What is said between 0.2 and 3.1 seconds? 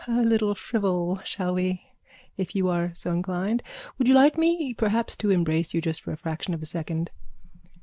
little frivol, shall we, if you are